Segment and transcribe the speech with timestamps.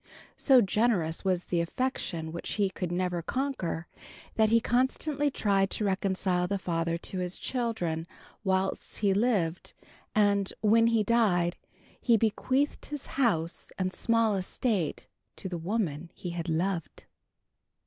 [0.35, 3.85] So generous was the affection which he could never conquer,
[4.33, 8.07] that he constantly tried to reconcile the father to his children
[8.43, 9.73] whilst he lived,
[10.15, 11.55] and, when he died,
[12.01, 17.05] he bequeathed his house and small estate to the woman he had loved.